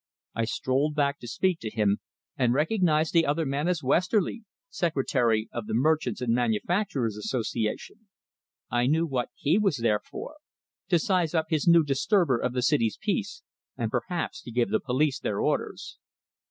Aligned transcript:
I 0.33 0.45
strolled 0.45 0.95
back 0.95 1.19
to 1.19 1.27
speak 1.27 1.59
to 1.59 1.69
him, 1.69 1.99
and 2.35 2.55
recognized 2.55 3.13
the 3.13 3.23
other 3.27 3.45
man 3.45 3.67
as 3.67 3.83
Westerly, 3.83 4.45
secretary 4.67 5.47
of 5.51 5.67
the 5.67 5.75
Merchants' 5.75 6.21
and 6.21 6.33
Manufacturers' 6.33 7.17
Association. 7.17 8.07
I 8.71 8.87
knew 8.87 9.05
what 9.05 9.29
he 9.35 9.59
was 9.59 9.77
there 9.77 9.99
for 10.03 10.37
to 10.89 10.97
size 10.97 11.35
up 11.35 11.49
this 11.51 11.67
new 11.67 11.83
disturber 11.83 12.39
Of 12.39 12.53
the 12.53 12.63
city's 12.63 12.97
peace, 12.99 13.43
and 13.77 13.91
perhaps 13.91 14.41
to 14.41 14.51
give 14.51 14.71
the 14.71 14.79
police 14.79 15.19
their 15.19 15.39
orders. 15.39 15.99